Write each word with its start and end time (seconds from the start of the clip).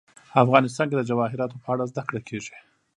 افغانستان 0.43 0.85
کې 0.89 0.95
د 0.97 1.03
جواهرات 1.09 1.51
په 1.63 1.69
اړه 1.73 1.89
زده 1.91 2.01
کړه 2.07 2.21
کېږي. 2.27 2.55